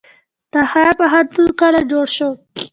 تخار 0.53 0.87
پوهنتون 0.99 1.47
کله 1.61 1.81
جوړ 1.91 2.05
شو؟ 2.15 2.29